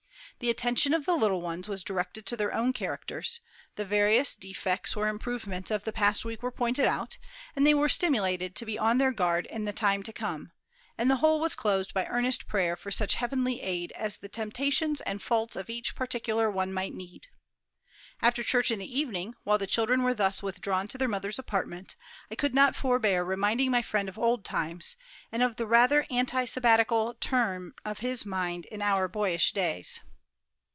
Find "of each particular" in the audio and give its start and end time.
15.55-16.49